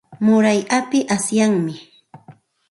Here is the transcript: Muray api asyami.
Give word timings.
Muray 0.23 0.59
api 0.77 0.99
asyami. 1.15 1.75